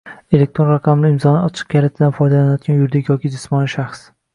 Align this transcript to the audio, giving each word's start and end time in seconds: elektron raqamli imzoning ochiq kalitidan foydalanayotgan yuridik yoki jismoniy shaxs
elektron 0.37 0.71
raqamli 0.75 1.11
imzoning 1.15 1.45
ochiq 1.51 1.69
kalitidan 1.75 2.17
foydalanayotgan 2.23 2.83
yuridik 2.85 3.15
yoki 3.17 3.37
jismoniy 3.39 3.77
shaxs 3.81 4.07